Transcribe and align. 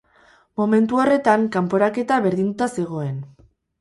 Momentu 0.61 0.97
horretan 1.01 1.45
kanporaketa 1.57 2.21
berdinduta 2.25 2.73
zegoen. 2.79 3.21